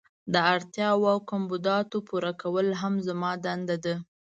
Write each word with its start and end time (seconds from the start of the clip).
د 0.33 0.35
اړتیاوو 0.53 1.07
او 1.13 1.19
کمبوداتو 1.31 1.97
پوره 2.07 2.33
کول 2.41 2.67
هم 2.81 2.93
زما 3.07 3.31
دنده 3.45 3.77
ده. 3.85 3.95